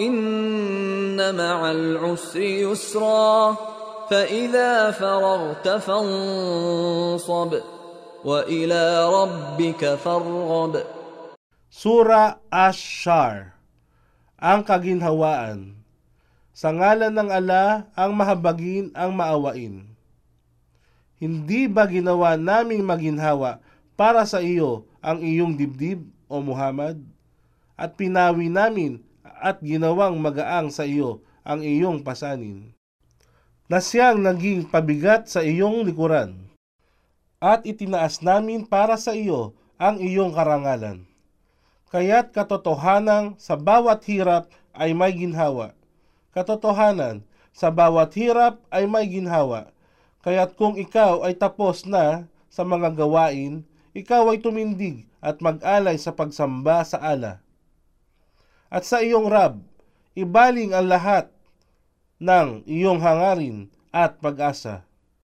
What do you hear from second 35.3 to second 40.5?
iyong likuran. At itinaas namin para sa iyo ang iyong